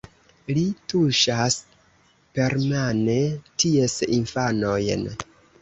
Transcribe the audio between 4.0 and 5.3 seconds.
infanojn.